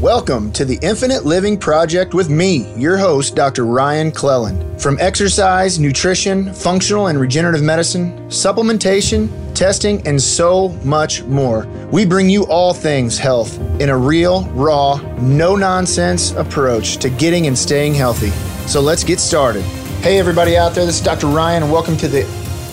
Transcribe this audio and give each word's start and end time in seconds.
Welcome 0.00 0.50
to 0.52 0.64
the 0.64 0.78
Infinite 0.80 1.26
Living 1.26 1.58
Project 1.58 2.14
with 2.14 2.30
me, 2.30 2.72
your 2.74 2.96
host, 2.96 3.36
Dr. 3.36 3.66
Ryan 3.66 4.10
Cleland. 4.10 4.80
From 4.80 4.96
exercise, 4.98 5.78
nutrition, 5.78 6.54
functional 6.54 7.08
and 7.08 7.20
regenerative 7.20 7.62
medicine, 7.62 8.16
supplementation, 8.30 9.28
testing, 9.54 10.00
and 10.06 10.18
so 10.18 10.70
much 10.84 11.22
more, 11.24 11.66
we 11.92 12.06
bring 12.06 12.30
you 12.30 12.46
all 12.46 12.72
things 12.72 13.18
health 13.18 13.60
in 13.78 13.90
a 13.90 13.96
real, 13.96 14.44
raw, 14.52 14.96
no 15.18 15.54
nonsense 15.54 16.30
approach 16.30 16.96
to 16.96 17.10
getting 17.10 17.46
and 17.46 17.58
staying 17.58 17.92
healthy. 17.92 18.30
So 18.66 18.80
let's 18.80 19.04
get 19.04 19.20
started. 19.20 19.64
Hey, 20.00 20.18
everybody 20.18 20.56
out 20.56 20.74
there, 20.74 20.86
this 20.86 20.96
is 20.96 21.04
Dr. 21.04 21.26
Ryan, 21.26 21.64
and 21.64 21.70
welcome 21.70 21.98
to 21.98 22.08
the 22.08 22.22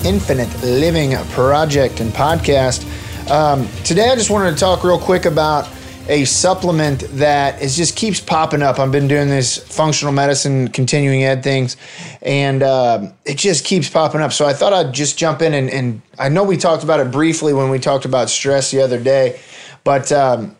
Infinite 0.05 0.64
Living 0.64 1.14
Project 1.32 2.00
and 2.00 2.14
podcast. 2.14 2.89
Um, 3.30 3.68
today, 3.84 4.12
I 4.12 4.16
just 4.16 4.30
wanted 4.30 4.52
to 4.52 4.57
talk 4.57 4.86
real 4.86 4.98
quick 4.98 5.25
about 5.25 5.68
a 6.09 6.25
supplement 6.25 7.01
that 7.17 7.61
is 7.61 7.75
just 7.75 7.95
keeps 7.95 8.19
popping 8.19 8.61
up. 8.61 8.79
I've 8.79 8.91
been 8.91 9.07
doing 9.07 9.29
this 9.29 9.57
functional 9.57 10.13
medicine, 10.13 10.70
continuing 10.70 11.23
ed 11.23 11.43
things, 11.43 11.77
and 12.21 12.63
uh, 12.63 13.11
it 13.25 13.38
just 13.38 13.65
keeps 13.65 13.89
popping 13.89 14.21
up. 14.21 14.34
So 14.34 14.45
I 14.45 14.53
thought 14.53 14.73
I'd 14.73 14.93
just 14.93 15.17
jump 15.17 15.41
in 15.41 15.53
and, 15.53 15.70
and, 15.70 16.01
I 16.20 16.29
know 16.29 16.43
we 16.43 16.57
talked 16.57 16.84
about 16.84 16.99
it 16.99 17.12
briefly 17.12 17.53
when 17.53 17.70
we 17.70 17.77
talked 17.77 18.05
about 18.05 18.31
stress 18.31 18.71
the 18.71 18.81
other 18.81 18.99
day, 18.99 19.39
but 19.84 20.12
um, 20.12 20.57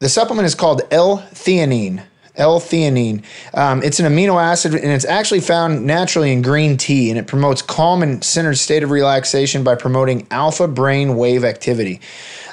the 0.00 0.08
supplement 0.10 0.44
is 0.44 0.54
called 0.54 0.82
L-theanine. 0.90 2.04
L-theanine. 2.36 3.24
Um, 3.54 3.82
it's 3.82 4.00
an 4.00 4.12
amino 4.12 4.38
acid, 4.38 4.74
and 4.74 4.92
it's 4.92 5.06
actually 5.06 5.40
found 5.40 5.86
naturally 5.86 6.30
in 6.30 6.42
green 6.42 6.76
tea, 6.76 7.08
and 7.08 7.18
it 7.18 7.26
promotes 7.26 7.62
calm 7.62 8.02
and 8.02 8.22
centered 8.22 8.56
state 8.56 8.82
of 8.82 8.90
relaxation 8.90 9.64
by 9.64 9.74
promoting 9.76 10.26
alpha 10.30 10.68
brain 10.68 11.16
wave 11.16 11.42
activity. 11.42 12.02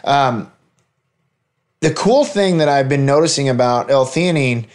Um, 0.05 0.50
the 1.85 1.94
cool 1.94 2.25
thing 2.25 2.57
that 2.57 2.67
I've 2.67 2.89
been 2.89 3.05
noticing 3.05 3.48
about 3.48 3.91
L-theanine 3.91 4.66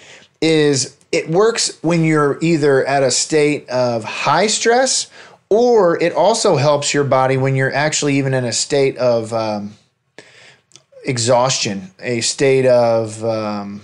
is 0.40 0.96
it 1.10 1.28
works 1.28 1.76
when 1.82 2.04
you're 2.04 2.38
either 2.40 2.86
at 2.86 3.02
a 3.02 3.10
state 3.10 3.68
of 3.68 4.04
high 4.04 4.46
stress 4.46 5.10
or 5.48 6.00
it 6.00 6.12
also 6.12 6.54
helps 6.54 6.94
your 6.94 7.02
body 7.02 7.36
when 7.36 7.56
you're 7.56 7.74
actually 7.74 8.16
even 8.18 8.32
in 8.32 8.44
a 8.44 8.52
state 8.52 8.96
of 8.98 9.32
um, 9.32 9.72
exhaustion, 11.04 11.90
a 11.98 12.20
state 12.20 12.66
of 12.66 13.24
um, 13.24 13.80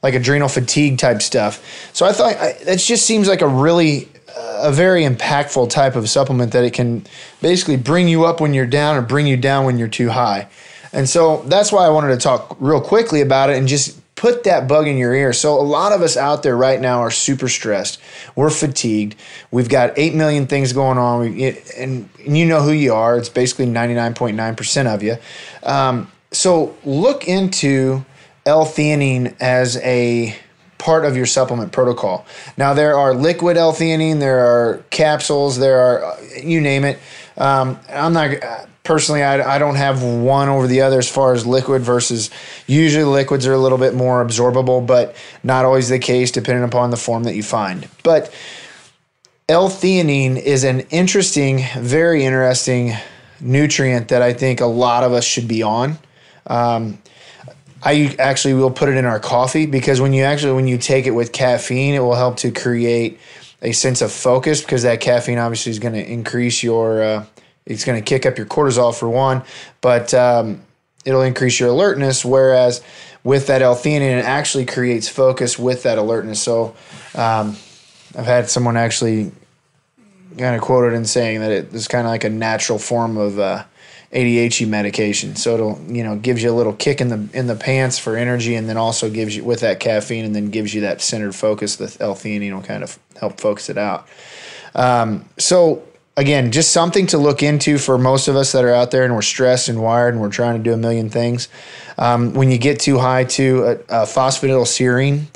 like 0.00 0.14
adrenal 0.14 0.48
fatigue 0.48 0.98
type 0.98 1.20
stuff. 1.20 1.90
So 1.92 2.06
I 2.06 2.12
thought 2.12 2.34
it 2.38 2.76
just 2.76 3.06
seems 3.06 3.26
like 3.26 3.42
a 3.42 3.48
really 3.48 4.08
a 4.36 4.70
very 4.70 5.02
impactful 5.02 5.68
type 5.70 5.96
of 5.96 6.08
supplement 6.08 6.52
that 6.52 6.62
it 6.62 6.74
can 6.74 7.04
basically 7.42 7.76
bring 7.76 8.06
you 8.06 8.24
up 8.24 8.40
when 8.40 8.54
you're 8.54 8.66
down 8.66 8.94
or 8.94 9.02
bring 9.02 9.26
you 9.26 9.36
down 9.36 9.64
when 9.64 9.78
you're 9.78 9.88
too 9.88 10.10
high. 10.10 10.48
And 10.92 11.08
so 11.08 11.42
that's 11.46 11.72
why 11.72 11.84
I 11.84 11.90
wanted 11.90 12.08
to 12.08 12.16
talk 12.16 12.56
real 12.60 12.80
quickly 12.80 13.20
about 13.20 13.50
it 13.50 13.56
and 13.56 13.68
just 13.68 14.00
put 14.18 14.44
that 14.44 14.66
bug 14.66 14.88
in 14.88 14.96
your 14.96 15.14
ear. 15.14 15.32
So 15.32 15.60
a 15.60 15.62
lot 15.62 15.92
of 15.92 16.02
us 16.02 16.16
out 16.16 16.42
there 16.42 16.56
right 16.56 16.80
now 16.80 17.00
are 17.00 17.10
super 17.10 17.48
stressed. 17.48 18.00
We're 18.34 18.50
fatigued. 18.50 19.14
We've 19.50 19.68
got 19.68 19.96
8 19.96 20.14
million 20.14 20.46
things 20.46 20.72
going 20.72 20.98
on 20.98 21.26
and 21.76 22.08
you 22.18 22.44
know 22.44 22.62
who 22.62 22.72
you 22.72 22.94
are. 22.94 23.16
It's 23.16 23.28
basically 23.28 23.66
99.9% 23.66 24.92
of 24.92 25.02
you. 25.02 25.16
Um, 25.62 26.10
so 26.32 26.76
look 26.84 27.28
into 27.28 28.04
L-theanine 28.44 29.36
as 29.40 29.76
a 29.78 30.36
part 30.78 31.04
of 31.04 31.16
your 31.16 31.26
supplement 31.26 31.70
protocol. 31.70 32.26
Now 32.56 32.74
there 32.74 32.96
are 32.96 33.14
liquid 33.14 33.56
L-theanine, 33.56 34.20
there 34.20 34.38
are 34.38 34.84
capsules, 34.90 35.58
there 35.58 35.78
are 35.78 36.18
you 36.42 36.60
name 36.60 36.84
it. 36.84 36.98
Um, 37.36 37.78
I'm 37.88 38.12
not 38.12 38.67
personally, 38.88 39.22
I, 39.22 39.56
I 39.56 39.58
don't 39.58 39.74
have 39.74 40.02
one 40.02 40.48
over 40.48 40.66
the 40.66 40.80
other 40.80 40.98
as 40.98 41.10
far 41.10 41.34
as 41.34 41.46
liquid 41.46 41.82
versus 41.82 42.30
usually 42.66 43.04
liquids 43.04 43.46
are 43.46 43.52
a 43.52 43.58
little 43.58 43.76
bit 43.76 43.94
more 43.94 44.24
absorbable, 44.24 44.84
but 44.84 45.14
not 45.44 45.66
always 45.66 45.90
the 45.90 45.98
case 45.98 46.30
depending 46.30 46.64
upon 46.64 46.88
the 46.88 46.96
form 46.96 47.24
that 47.24 47.34
you 47.34 47.42
find. 47.42 47.86
But 48.02 48.32
L-theanine 49.46 50.38
is 50.38 50.64
an 50.64 50.80
interesting, 50.88 51.66
very 51.76 52.24
interesting 52.24 52.94
nutrient 53.40 54.08
that 54.08 54.22
I 54.22 54.32
think 54.32 54.62
a 54.62 54.66
lot 54.66 55.04
of 55.04 55.12
us 55.12 55.24
should 55.24 55.48
be 55.48 55.62
on. 55.62 55.98
Um, 56.46 56.96
I 57.82 58.16
actually 58.18 58.54
will 58.54 58.70
put 58.70 58.88
it 58.88 58.96
in 58.96 59.04
our 59.04 59.20
coffee 59.20 59.66
because 59.66 60.00
when 60.00 60.14
you 60.14 60.24
actually 60.24 60.54
when 60.54 60.66
you 60.66 60.78
take 60.78 61.04
it 61.04 61.10
with 61.10 61.32
caffeine, 61.32 61.92
it 61.92 62.00
will 62.00 62.14
help 62.14 62.38
to 62.38 62.50
create 62.50 63.20
a 63.60 63.72
sense 63.72 64.00
of 64.00 64.10
focus 64.10 64.62
because 64.62 64.84
that 64.84 65.02
caffeine 65.02 65.36
obviously 65.36 65.72
is 65.72 65.78
going 65.78 65.92
to 65.92 66.10
increase 66.10 66.62
your 66.62 67.02
uh, 67.02 67.26
it's 67.68 67.84
going 67.84 68.02
to 68.02 68.04
kick 68.04 68.26
up 68.26 68.38
your 68.38 68.46
cortisol 68.46 68.98
for 68.98 69.08
one, 69.08 69.44
but 69.80 70.12
um, 70.14 70.62
it'll 71.04 71.22
increase 71.22 71.60
your 71.60 71.68
alertness. 71.68 72.24
Whereas 72.24 72.82
with 73.22 73.46
that 73.48 73.62
L-theanine, 73.62 74.18
it 74.18 74.24
actually 74.24 74.64
creates 74.64 75.08
focus 75.08 75.58
with 75.58 75.82
that 75.82 75.98
alertness. 75.98 76.42
So 76.42 76.74
um, 77.14 77.56
I've 78.16 78.26
had 78.26 78.48
someone 78.48 78.76
actually 78.76 79.32
kind 80.38 80.56
of 80.56 80.62
quoted 80.62 80.94
in 80.94 81.04
saying 81.04 81.40
that 81.40 81.50
it 81.50 81.74
is 81.74 81.88
kind 81.88 82.06
of 82.06 82.10
like 82.10 82.24
a 82.24 82.30
natural 82.30 82.78
form 82.78 83.18
of 83.18 83.38
uh, 83.38 83.64
ADHD 84.12 84.66
medication. 84.66 85.36
So 85.36 85.54
it'll 85.54 85.80
you 85.88 86.02
know 86.02 86.16
gives 86.16 86.42
you 86.42 86.50
a 86.50 86.56
little 86.56 86.72
kick 86.72 87.02
in 87.02 87.08
the 87.08 87.28
in 87.38 87.48
the 87.48 87.56
pants 87.56 87.98
for 87.98 88.16
energy, 88.16 88.54
and 88.54 88.68
then 88.68 88.78
also 88.78 89.10
gives 89.10 89.36
you 89.36 89.44
with 89.44 89.60
that 89.60 89.80
caffeine, 89.80 90.24
and 90.24 90.34
then 90.34 90.50
gives 90.50 90.72
you 90.72 90.82
that 90.82 91.02
centered 91.02 91.34
focus. 91.34 91.76
The 91.76 91.94
L-theanine 92.00 92.54
will 92.54 92.62
kind 92.62 92.82
of 92.82 92.98
help 93.20 93.40
focus 93.40 93.68
it 93.68 93.76
out. 93.76 94.08
Um, 94.74 95.26
so 95.36 95.82
again, 96.18 96.50
just 96.50 96.72
something 96.72 97.06
to 97.06 97.16
look 97.16 97.44
into 97.44 97.78
for 97.78 97.96
most 97.96 98.26
of 98.26 98.34
us 98.34 98.50
that 98.50 98.64
are 98.64 98.74
out 98.74 98.90
there 98.90 99.04
and 99.04 99.14
we're 99.14 99.22
stressed 99.22 99.68
and 99.68 99.80
wired 99.80 100.14
and 100.14 100.20
we're 100.20 100.28
trying 100.28 100.58
to 100.58 100.62
do 100.62 100.72
a 100.72 100.76
million 100.76 101.08
things. 101.08 101.48
Um, 101.96 102.34
when 102.34 102.50
you 102.50 102.58
get 102.58 102.80
too 102.80 102.98
high, 102.98 103.24
to 103.24 103.64
uh, 103.64 103.68
uh, 103.88 104.04
phosphatidylserine 104.04 105.26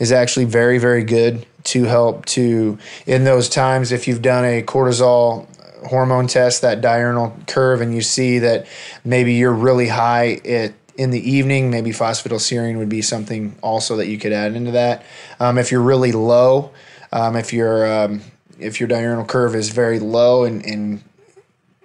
is 0.00 0.10
actually 0.10 0.46
very, 0.46 0.78
very 0.78 1.04
good 1.04 1.46
to 1.64 1.84
help 1.84 2.26
to 2.26 2.76
in 3.06 3.22
those 3.22 3.48
times 3.48 3.92
if 3.92 4.08
you've 4.08 4.20
done 4.20 4.44
a 4.44 4.62
cortisol 4.62 5.46
hormone 5.86 6.26
test, 6.26 6.62
that 6.62 6.80
diurnal 6.80 7.36
curve, 7.46 7.80
and 7.80 7.94
you 7.94 8.02
see 8.02 8.40
that 8.40 8.66
maybe 9.04 9.34
you're 9.34 9.52
really 9.52 9.88
high 9.88 10.40
at 10.44 10.74
in 10.96 11.10
the 11.10 11.30
evening, 11.30 11.70
maybe 11.70 11.90
phosphatidylserine 11.90 12.78
would 12.78 12.88
be 12.88 13.00
something 13.00 13.56
also 13.62 13.96
that 13.96 14.08
you 14.08 14.18
could 14.18 14.32
add 14.32 14.54
into 14.54 14.72
that. 14.72 15.04
Um, 15.40 15.56
if 15.56 15.70
you're 15.70 15.80
really 15.80 16.12
low, 16.12 16.70
um, 17.12 17.34
if 17.34 17.52
you're 17.52 17.86
um, 17.86 18.20
if 18.62 18.80
your 18.80 18.88
diurnal 18.88 19.24
curve 19.24 19.54
is 19.54 19.70
very 19.70 19.98
low 19.98 20.44
and, 20.44 20.64
and 20.64 21.02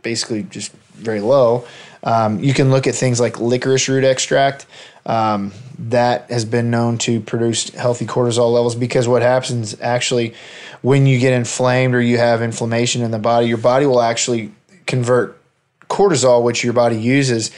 basically 0.02 0.44
just 0.44 0.72
very 0.94 1.22
low, 1.22 1.68
um, 2.04 2.40
you 2.40 2.54
can 2.54 2.70
look 2.70 2.88
at 2.88 2.96
things 2.96 3.20
like 3.20 3.40
licorice 3.40 3.90
root 3.90 4.04
extract. 4.04 4.66
Um, 5.06 5.54
that 5.80 6.30
has 6.30 6.44
been 6.44 6.70
known 6.70 6.98
to 6.98 7.22
produce 7.22 7.70
healthy 7.70 8.06
cortisol 8.06 8.52
levels 8.52 8.76
because 8.76 9.08
what 9.08 9.22
happens 9.22 9.80
actually 9.80 10.34
when 10.82 11.06
you 11.06 11.20
get 11.20 11.34
inflamed 11.34 11.96
or 11.96 12.02
you 12.02 12.18
have 12.18 12.42
inflammation 12.42 13.02
in 13.02 13.12
the 13.12 13.20
body, 13.20 13.48
your 13.48 13.58
body 13.58 13.86
will 13.86 14.02
actually 14.02 14.52
convert 14.86 15.40
cortisol, 15.90 16.44
which 16.44 16.64
your 16.64 16.74
body 16.74 16.98
uses. 16.98 17.52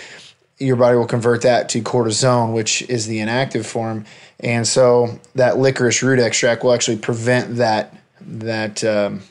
Your 0.57 0.75
body 0.75 0.97
will 0.97 1.07
convert 1.07 1.41
that 1.43 1.69
to 1.69 1.81
cortisone, 1.81 2.53
which 2.53 2.81
is 2.83 3.07
the 3.07 3.19
inactive 3.19 3.65
form. 3.65 4.05
And 4.39 4.67
so 4.67 5.19
that 5.35 5.57
licorice 5.57 6.01
root 6.03 6.19
extract 6.19 6.63
will 6.63 6.73
actually 6.73 6.97
prevent 6.97 7.57
that 7.57 7.95
that 8.21 8.83
um, 8.83 9.21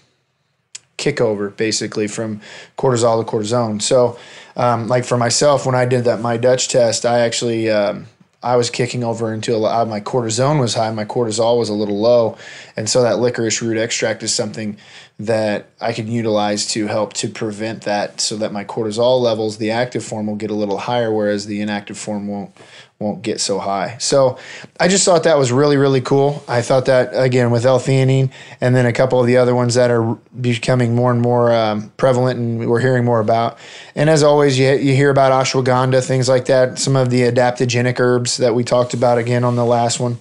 kickover 0.97 1.57
basically 1.57 2.09
from 2.09 2.41
cortisol 2.77 3.25
to 3.25 3.31
cortisone. 3.31 3.81
So, 3.81 4.19
um, 4.57 4.89
like 4.89 5.05
for 5.05 5.17
myself, 5.17 5.65
when 5.65 5.75
I 5.75 5.85
did 5.85 6.05
that 6.05 6.21
my 6.21 6.37
Dutch 6.37 6.69
test, 6.69 7.07
I 7.07 7.21
actually 7.21 7.71
um, 7.71 8.07
I 8.43 8.57
was 8.57 8.71
kicking 8.71 9.03
over 9.03 9.33
into 9.33 9.55
a 9.55 9.59
lot. 9.59 9.89
My 9.89 10.01
cortisone 10.01 10.61
was 10.61 10.75
high, 10.75 10.91
my 10.93 11.05
cortisol 11.05 11.59
was 11.59 11.69
a 11.69 11.75
little 11.75 11.99
low, 11.99 12.37
and 12.77 12.89
so 12.89 13.03
that 13.03 13.19
licorice 13.19 13.63
root 13.63 13.79
extract 13.79 14.23
is 14.23 14.35
something 14.35 14.77
that 15.19 15.71
I 15.81 15.93
can 15.93 16.07
utilize 16.07 16.67
to 16.73 16.87
help 16.87 17.13
to 17.15 17.29
prevent 17.29 17.83
that, 17.83 18.21
so 18.21 18.37
that 18.37 18.53
my 18.53 18.65
cortisol 18.65 19.21
levels, 19.21 19.59
the 19.59 19.73
active 19.73 20.05
form, 20.05 20.27
will 20.27 20.37
get 20.37 20.51
a 20.51 20.55
little 20.55 20.79
higher, 20.79 21.13
whereas 21.13 21.47
the 21.47 21.61
inactive 21.61 21.99
form 21.99 22.29
won't 22.29 22.53
won't 23.01 23.23
get 23.23 23.41
so 23.41 23.61
high. 23.61 23.97
So 23.99 24.39
I 24.81 24.89
just 24.89 25.05
thought 25.05 25.23
that 25.23 25.39
was 25.39 25.53
really, 25.53 25.77
really 25.77 26.01
cool. 26.01 26.43
I 26.49 26.63
thought 26.63 26.87
that, 26.87 27.11
again, 27.13 27.53
with 27.53 27.65
L-theanine 27.65 28.33
and 28.61 28.75
then 28.75 28.87
a 28.87 28.93
couple 28.93 29.21
of 29.21 29.29
the 29.29 29.37
other 29.37 29.55
ones 29.55 29.75
that 29.75 29.93
are 29.93 30.17
becoming 30.41 30.97
more 30.97 31.13
and 31.13 31.21
more 31.21 31.55
um, 31.55 31.93
prevalent 31.97 32.41
and 32.41 32.69
we're 32.69 32.81
hearing 32.81 33.05
more 33.05 33.21
about. 33.21 33.57
And 33.95 34.11
as 34.11 34.25
always, 34.25 34.59
you, 34.59 34.73
you 34.73 34.97
hear 34.97 35.11
about 35.11 35.31
ashwagandha, 35.31 36.05
things 36.05 36.29
like 36.29 36.47
that, 36.47 36.81
some 36.81 36.97
of 36.97 37.11
the 37.11 37.21
adaptogenic 37.23 38.01
herbs 38.01 38.39
that 38.39 38.57
we 38.57 38.65
talked 38.65 38.95
about 38.95 39.17
again 39.17 39.45
on 39.45 39.55
the 39.55 39.65
last 39.65 40.01
one. 40.01 40.19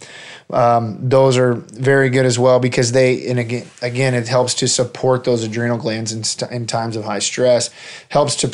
Um, 0.49 1.09
those 1.09 1.35
are 1.37 1.55
very 1.55 2.09
good 2.09 2.25
as 2.25 2.39
well 2.39 2.59
because 2.61 2.93
they 2.93 3.27
and 3.27 3.37
again 3.37 3.67
again 3.81 4.13
it 4.13 4.29
helps 4.29 4.53
to 4.55 4.67
support 4.69 4.86
those 5.23 5.43
adrenal 5.43 5.77
glands 5.77 6.11
in, 6.11 6.23
st- 6.23 6.51
in 6.51 6.65
times 6.65 6.95
of 6.95 7.05
high 7.05 7.19
stress 7.19 7.69
helps 8.09 8.35
to 8.37 8.47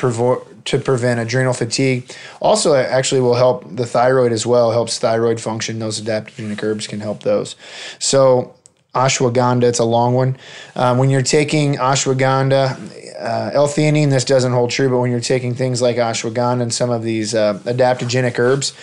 to 0.66 0.80
prevent 0.80 1.20
adrenal 1.20 1.54
fatigue. 1.54 2.10
Also 2.42 2.74
actually 2.74 3.22
will 3.22 3.36
help 3.36 3.64
the 3.76 3.86
thyroid 3.86 4.32
as 4.32 4.46
well 4.46 4.72
helps 4.72 5.00
thyroid 5.00 5.40
function. 5.40 5.80
Those 5.80 6.02
adaptogenic 6.02 6.62
herbs 6.64 6.88
can 6.88 7.00
help 7.00 7.24
those. 7.24 7.56
So 8.00 8.56
ashwagandha 8.96 9.64
it's 9.64 9.80
a 9.80 9.86
long 9.86 10.14
one. 10.14 10.38
Um, 10.76 10.98
when 10.98 11.10
you're 11.10 11.22
taking 11.22 11.76
ashwagandha 11.76 13.02
uh, 13.20 13.52
L-theanine 13.54 14.10
this 14.10 14.26
doesn't 14.26 14.52
hold 14.52 14.70
true 14.70 14.90
but 14.90 15.00
when 15.00 15.10
you're 15.12 15.20
taking 15.20 15.56
things 15.56 15.82
like 15.82 15.98
ashwagandha 15.98 16.62
and 16.62 16.74
some 16.74 16.90
of 16.90 17.04
these 17.04 17.34
uh, 17.34 17.60
adaptogenic 17.64 18.38
herbs 18.38 18.74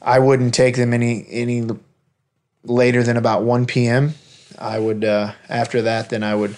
I 0.00 0.18
wouldn't 0.18 0.52
take 0.52 0.76
them 0.76 0.92
any 0.92 1.26
any 1.30 1.68
later 2.64 3.02
than 3.02 3.16
about 3.16 3.42
1 3.42 3.66
p.m. 3.66 4.14
I 4.58 4.78
would 4.78 5.04
uh, 5.04 5.32
after 5.48 5.82
that 5.82 6.10
then 6.10 6.24
I 6.24 6.34
would 6.34 6.56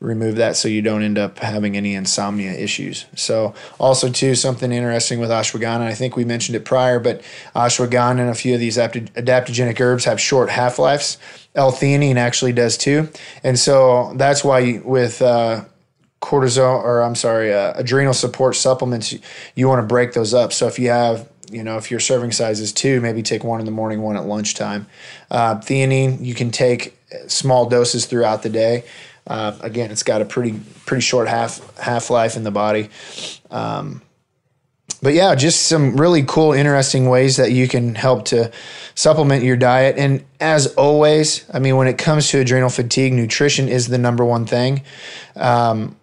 remove 0.00 0.36
that 0.36 0.56
so 0.56 0.68
you 0.68 0.82
don't 0.82 1.02
end 1.02 1.18
up 1.18 1.38
having 1.38 1.76
any 1.76 1.94
insomnia 1.94 2.52
issues. 2.52 3.06
So 3.14 3.54
also 3.78 4.10
too 4.10 4.34
something 4.34 4.70
interesting 4.70 5.20
with 5.20 5.30
ashwagandha. 5.30 5.80
I 5.80 5.94
think 5.94 6.16
we 6.16 6.24
mentioned 6.24 6.56
it 6.56 6.64
prior, 6.64 7.00
but 7.00 7.22
ashwagandha 7.54 8.20
and 8.20 8.30
a 8.30 8.34
few 8.34 8.54
of 8.54 8.60
these 8.60 8.76
adaptogenic 8.76 9.80
herbs 9.80 10.04
have 10.04 10.20
short 10.20 10.50
half 10.50 10.78
lives. 10.78 11.18
L-theanine 11.54 12.16
actually 12.16 12.52
does 12.52 12.76
too, 12.76 13.08
and 13.42 13.58
so 13.58 14.12
that's 14.16 14.44
why 14.44 14.80
with 14.84 15.22
uh, 15.22 15.64
cortisol 16.20 16.82
or 16.82 17.02
I'm 17.02 17.14
sorry, 17.14 17.54
uh, 17.54 17.72
adrenal 17.76 18.12
support 18.12 18.56
supplements, 18.56 19.12
you, 19.12 19.20
you 19.54 19.68
want 19.68 19.80
to 19.80 19.86
break 19.86 20.12
those 20.12 20.34
up. 20.34 20.52
So 20.52 20.66
if 20.66 20.78
you 20.78 20.90
have 20.90 21.28
you 21.50 21.62
know, 21.62 21.76
if 21.76 21.92
your 21.92 22.00
serving 22.00 22.32
size 22.32 22.58
is 22.58 22.72
two, 22.72 23.00
maybe 23.00 23.22
take 23.22 23.44
one 23.44 23.60
in 23.60 23.66
the 23.66 23.72
morning, 23.72 24.02
one 24.02 24.16
at 24.16 24.26
lunchtime. 24.26 24.86
Uh, 25.30 25.54
theanine, 25.54 26.24
you 26.24 26.34
can 26.34 26.50
take 26.50 26.98
small 27.28 27.68
doses 27.68 28.06
throughout 28.06 28.42
the 28.42 28.48
day. 28.48 28.84
Uh, 29.26 29.56
again, 29.60 29.90
it's 29.90 30.02
got 30.02 30.22
a 30.22 30.24
pretty 30.24 30.60
pretty 30.84 31.02
short 31.02 31.28
half 31.28 31.76
half 31.78 32.10
life 32.10 32.36
in 32.36 32.44
the 32.44 32.50
body. 32.50 32.88
Um, 33.50 34.02
but 35.02 35.14
yeah, 35.14 35.34
just 35.34 35.66
some 35.66 35.96
really 35.96 36.22
cool, 36.22 36.52
interesting 36.52 37.08
ways 37.08 37.36
that 37.36 37.52
you 37.52 37.68
can 37.68 37.94
help 37.94 38.24
to 38.26 38.50
supplement 38.94 39.44
your 39.44 39.56
diet. 39.56 39.96
And 39.98 40.24
as 40.40 40.68
always, 40.74 41.44
I 41.52 41.58
mean, 41.58 41.76
when 41.76 41.88
it 41.88 41.98
comes 41.98 42.30
to 42.30 42.38
adrenal 42.38 42.70
fatigue, 42.70 43.12
nutrition 43.12 43.68
is 43.68 43.88
the 43.88 43.98
number 43.98 44.24
one 44.24 44.46
thing. 44.46 44.82
Um, 45.34 45.96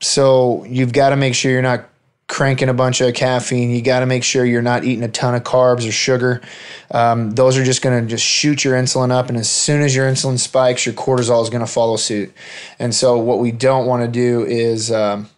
so 0.00 0.64
you've 0.64 0.92
got 0.92 1.10
to 1.10 1.16
make 1.16 1.34
sure 1.34 1.50
you're 1.50 1.62
not 1.62 1.88
cranking 2.28 2.68
a 2.68 2.74
bunch 2.74 3.00
of 3.00 3.12
caffeine. 3.14 3.70
You 3.70 3.82
got 3.82 4.00
to 4.00 4.06
make 4.06 4.22
sure 4.22 4.44
you're 4.44 4.62
not 4.62 4.84
eating 4.84 5.02
a 5.02 5.08
ton 5.08 5.34
of 5.34 5.42
carbs 5.42 5.88
or 5.88 5.92
sugar. 5.92 6.40
Um, 6.90 7.32
those 7.32 7.58
are 7.58 7.64
just 7.64 7.82
going 7.82 8.00
to 8.02 8.08
just 8.08 8.24
shoot 8.24 8.64
your 8.64 8.74
insulin 8.74 9.10
up, 9.10 9.28
and 9.28 9.36
as 9.36 9.50
soon 9.50 9.82
as 9.82 9.96
your 9.96 10.08
insulin 10.08 10.38
spikes, 10.38 10.86
your 10.86 10.94
cortisol 10.94 11.42
is 11.42 11.50
going 11.50 11.64
to 11.64 11.70
follow 11.70 11.96
suit. 11.96 12.32
And 12.78 12.94
so, 12.94 13.18
what 13.18 13.38
we 13.38 13.50
don't 13.50 13.86
want 13.86 14.04
to 14.04 14.08
do 14.08 14.44
is 14.44 14.92
um, 14.92 15.28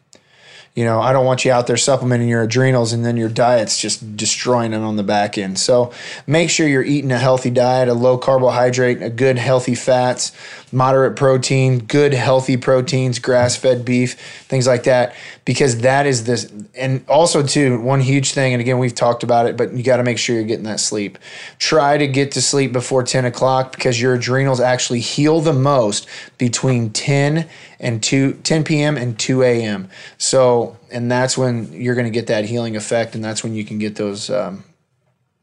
you 0.75 0.85
know, 0.85 1.01
I 1.01 1.13
don't 1.13 1.27
want 1.27 1.45
you 1.45 1.51
out 1.51 1.67
there 1.67 1.77
supplementing 1.77 2.29
your 2.29 2.43
adrenals 2.43 2.93
and 2.93 3.05
then 3.05 3.17
your 3.17 3.29
diet's 3.29 3.79
just 3.79 4.17
destroying 4.17 4.73
it 4.73 4.79
on 4.79 4.97
the 4.97 5.03
back 5.03 5.37
end. 5.37 5.59
So 5.59 5.93
make 6.29 6.49
sure 6.49 6.67
you're 6.67 6.85
eating 6.85 7.11
a 7.11 7.19
healthy 7.19 7.51
diet, 7.51 7.89
a 7.89 7.95
low 7.95 8.17
carbohydrate, 8.17 9.03
a 9.03 9.11
good 9.11 9.37
healthy 9.37 9.75
fats, 9.75 10.31
moderate 10.73 11.17
protein, 11.17 11.81
good 11.81 12.13
healthy 12.13 12.57
proteins, 12.57 13.19
grass 13.19 13.57
fed 13.57 13.85
beef, 13.85 14.15
things 14.45 14.67
like 14.67 14.85
that, 14.85 15.15
because 15.45 15.79
that 15.81 16.07
is 16.07 16.25
this. 16.25 16.53
And 16.75 17.05
also, 17.09 17.43
too, 17.43 17.81
one 17.81 18.01
huge 18.01 18.33
thing, 18.33 18.53
and 18.53 18.61
again, 18.61 18.79
we've 18.79 18.95
talked 18.95 19.23
about 19.23 19.47
it, 19.47 19.57
but 19.57 19.73
you 19.73 19.83
got 19.83 19.97
to 19.97 20.03
make 20.03 20.19
sure 20.19 20.37
you're 20.37 20.45
getting 20.45 20.65
that 20.65 20.81
sleep. 20.81 21.19
Try 21.59 21.99
to 21.99 22.07
get 22.07 22.33
to 22.33 22.43
sleep 22.43 22.73
before 22.73 23.03
10 23.03 23.25
o'clock 23.25 23.73
because 23.73 24.01
your 24.01 24.15
adrenals 24.15 24.61
actually 24.61 25.01
heal 25.01 25.41
the 25.41 25.53
most 25.53 26.07
between 26.39 26.91
10 26.91 27.49
and 27.81 28.03
2 28.03 28.35
10 28.43 28.65
p.m. 28.65 28.97
and 28.97 29.19
2 29.19 29.43
a.m. 29.43 29.89
So, 30.19 30.77
and 30.91 31.11
that's 31.11 31.37
when 31.37 31.73
you're 31.73 31.95
going 31.95 32.07
to 32.07 32.11
get 32.11 32.29
that 32.29 32.45
healing 32.45 32.77
effect, 32.77 33.15
and 33.15 33.25
that's 33.25 33.43
when 33.43 33.55
you 33.55 33.65
can 33.65 33.79
get 33.79 33.97
those 33.97 34.31
um, 34.31 34.65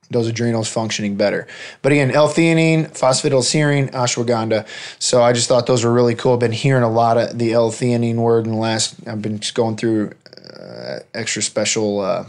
those 0.09 0.27
adrenals 0.27 0.69
functioning 0.69 1.15
better. 1.15 1.47
But 1.81 1.91
again, 1.91 2.11
L-theanine, 2.11 2.91
phosphatidylserine, 2.91 3.91
ashwagandha. 3.91 4.67
So 4.99 5.21
I 5.21 5.33
just 5.33 5.47
thought 5.47 5.67
those 5.67 5.83
were 5.83 5.93
really 5.93 6.15
cool. 6.15 6.33
I've 6.33 6.39
been 6.39 6.51
hearing 6.51 6.83
a 6.83 6.89
lot 6.89 7.17
of 7.17 7.37
the 7.37 7.53
L-theanine 7.53 8.15
word 8.15 8.45
in 8.45 8.53
the 8.53 8.57
last. 8.57 8.95
I've 9.07 9.21
been 9.21 9.41
going 9.53 9.75
through 9.75 10.13
uh, 10.59 10.99
extra 11.13 11.41
special 11.41 11.99
uh, 11.99 12.25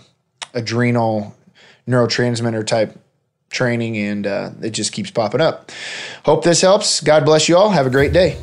adrenal 0.55 1.37
neurotransmitter 1.87 2.67
type 2.67 2.99
training, 3.51 3.97
and 3.97 4.27
uh, 4.27 4.51
it 4.61 4.71
just 4.71 4.93
keeps 4.93 5.11
popping 5.11 5.41
up. 5.41 5.71
Hope 6.25 6.45
this 6.45 6.61
helps. 6.61 7.01
God 7.01 7.25
bless 7.25 7.49
you 7.49 7.57
all. 7.57 7.71
Have 7.71 7.87
a 7.87 7.91
great 7.91 8.13
day. 8.13 8.37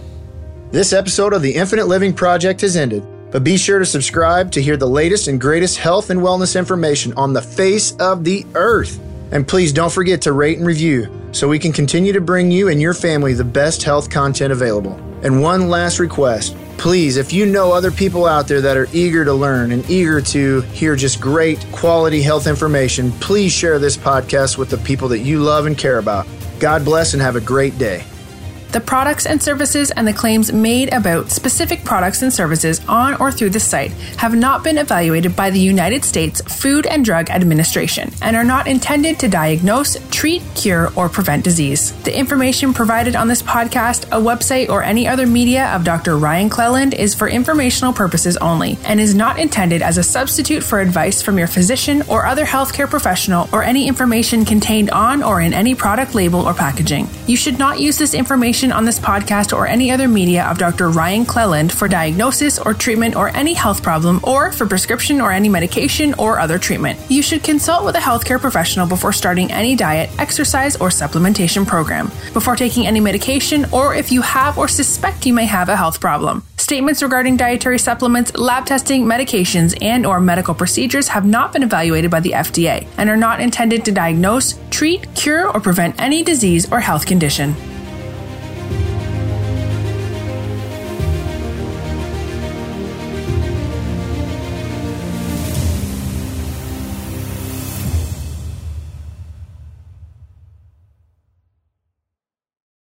This 0.71 0.93
episode 0.93 1.33
of 1.33 1.41
the 1.41 1.55
Infinite 1.55 1.87
Living 1.87 2.13
Project 2.13 2.61
has 2.61 2.75
ended, 2.75 3.05
but 3.31 3.43
be 3.43 3.55
sure 3.55 3.79
to 3.79 3.85
subscribe 3.85 4.51
to 4.53 4.61
hear 4.61 4.77
the 4.77 4.87
latest 4.87 5.27
and 5.27 5.39
greatest 5.39 5.77
health 5.77 6.09
and 6.09 6.21
wellness 6.21 6.57
information 6.57 7.13
on 7.13 7.33
the 7.33 7.41
face 7.41 7.95
of 7.97 8.23
the 8.23 8.45
earth. 8.55 8.99
And 9.35 9.45
please 9.45 9.73
don't 9.73 9.91
forget 9.91 10.21
to 10.21 10.31
rate 10.31 10.59
and 10.59 10.65
review 10.65 11.11
so 11.33 11.49
we 11.49 11.59
can 11.59 11.73
continue 11.73 12.13
to 12.13 12.21
bring 12.21 12.51
you 12.51 12.69
and 12.69 12.81
your 12.81 12.93
family 12.93 13.33
the 13.33 13.43
best 13.43 13.83
health 13.83 14.09
content 14.09 14.53
available. 14.53 14.93
And 15.23 15.41
one 15.41 15.67
last 15.67 15.99
request 15.99 16.55
please, 16.77 17.17
if 17.17 17.33
you 17.33 17.45
know 17.45 17.73
other 17.73 17.91
people 17.91 18.25
out 18.25 18.47
there 18.47 18.61
that 18.61 18.77
are 18.77 18.87
eager 18.93 19.25
to 19.25 19.33
learn 19.33 19.73
and 19.73 19.89
eager 19.89 20.21
to 20.21 20.61
hear 20.61 20.95
just 20.95 21.19
great 21.19 21.59
quality 21.73 22.21
health 22.21 22.47
information, 22.47 23.11
please 23.13 23.51
share 23.51 23.77
this 23.77 23.97
podcast 23.97 24.57
with 24.57 24.69
the 24.69 24.77
people 24.77 25.09
that 25.09 25.19
you 25.19 25.39
love 25.39 25.65
and 25.65 25.77
care 25.77 25.99
about. 25.99 26.25
God 26.59 26.85
bless 26.85 27.13
and 27.13 27.21
have 27.21 27.35
a 27.35 27.41
great 27.41 27.77
day. 27.77 28.05
The 28.71 28.81
products 28.81 29.25
and 29.25 29.41
services 29.41 29.91
and 29.91 30.07
the 30.07 30.13
claims 30.13 30.51
made 30.51 30.93
about 30.93 31.31
specific 31.31 31.83
products 31.83 32.21
and 32.21 32.33
services 32.33 32.81
on 32.87 33.15
or 33.15 33.31
through 33.31 33.51
the 33.51 33.59
site 33.59 33.91
have 34.17 34.35
not 34.35 34.63
been 34.63 34.77
evaluated 34.77 35.35
by 35.35 35.49
the 35.49 35.59
United 35.59 36.03
States 36.03 36.41
Food 36.41 36.85
and 36.85 37.05
Drug 37.05 37.29
Administration 37.29 38.11
and 38.21 38.35
are 38.35 38.43
not 38.43 38.67
intended 38.67 39.19
to 39.19 39.27
diagnose, 39.27 39.97
treat, 40.11 40.41
cure, 40.55 40.91
or 40.95 41.07
prevent 41.07 41.43
disease. 41.43 41.93
The 42.03 42.17
information 42.17 42.73
provided 42.73 43.15
on 43.15 43.27
this 43.27 43.41
podcast, 43.41 44.05
a 44.07 44.21
website, 44.21 44.69
or 44.69 44.83
any 44.83 45.07
other 45.07 45.25
media 45.25 45.67
of 45.67 45.83
Dr. 45.83 46.17
Ryan 46.17 46.49
Cleland 46.49 46.93
is 46.93 47.15
for 47.15 47.27
informational 47.27 47.93
purposes 47.93 48.35
only 48.37 48.77
and 48.83 48.99
is 48.99 49.15
not 49.15 49.39
intended 49.39 49.81
as 49.81 49.97
a 49.97 50.03
substitute 50.03 50.63
for 50.63 50.79
advice 50.79 51.21
from 51.21 51.37
your 51.37 51.47
physician 51.47 52.01
or 52.09 52.25
other 52.25 52.45
healthcare 52.45 52.89
professional 52.89 53.47
or 53.53 53.63
any 53.63 53.87
information 53.87 54.43
contained 54.45 54.89
on 54.89 55.23
or 55.23 55.39
in 55.41 55.53
any 55.53 55.75
product 55.75 56.13
label 56.13 56.41
or 56.41 56.53
packaging. 56.53 57.07
You 57.27 57.37
should 57.37 57.57
not 57.57 57.79
use 57.79 57.97
this 57.97 58.13
information 58.13 58.64
information 58.65 58.71
on 58.71 58.85
this 58.85 58.99
podcast 58.99 59.55
or 59.55 59.67
any 59.67 59.91
other 59.91 60.07
media 60.07 60.45
of 60.45 60.57
Dr. 60.57 60.89
Ryan 60.89 61.25
Cleland 61.25 61.71
for 61.71 61.87
diagnosis 61.87 62.59
or 62.59 62.73
treatment 62.73 63.15
or 63.15 63.29
any 63.29 63.53
health 63.53 63.81
problem 63.81 64.19
or 64.23 64.51
for 64.51 64.65
prescription 64.65 65.21
or 65.21 65.31
any 65.31 65.49
medication 65.49 66.13
or 66.17 66.39
other 66.39 66.57
treatment. 66.59 66.99
You 67.09 67.21
should 67.21 67.43
consult 67.43 67.85
with 67.85 67.95
a 67.95 67.99
healthcare 67.99 68.39
professional 68.39 68.87
before 68.87 69.13
starting 69.13 69.51
any 69.51 69.75
diet, 69.75 70.09
exercise, 70.19 70.75
or 70.75 70.89
supplementation 70.89 71.65
program, 71.65 72.07
before 72.33 72.55
taking 72.55 72.87
any 72.87 72.99
medication, 72.99 73.65
or 73.71 73.95
if 73.95 74.11
you 74.11 74.21
have 74.21 74.57
or 74.57 74.67
suspect 74.67 75.25
you 75.25 75.33
may 75.33 75.45
have 75.45 75.69
a 75.69 75.75
health 75.75 75.99
problem. 75.99 76.41
Statements 76.57 77.03
regarding 77.03 77.37
dietary 77.37 77.77
supplements, 77.77 78.33
lab 78.35 78.65
testing, 78.65 79.05
medications, 79.05 79.75
and 79.81 80.05
or 80.05 80.19
medical 80.19 80.55
procedures 80.55 81.07
have 81.09 81.25
not 81.25 81.53
been 81.53 81.63
evaluated 81.63 82.09
by 82.09 82.19
the 82.19 82.31
FDA 82.31 82.87
and 82.97 83.09
are 83.09 83.17
not 83.17 83.39
intended 83.39 83.85
to 83.85 83.91
diagnose, 83.91 84.57
treat, 84.71 85.05
cure, 85.13 85.51
or 85.53 85.59
prevent 85.59 85.99
any 85.99 86.23
disease 86.23 86.71
or 86.71 86.79
health 86.79 87.05
condition. 87.05 87.53